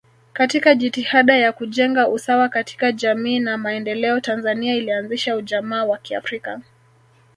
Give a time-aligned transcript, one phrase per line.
[0.33, 6.61] Katika jitihada ya kujenga usawa katika jamii na maendeleo Tanzania ilianzisha ujamaa wa kiafrika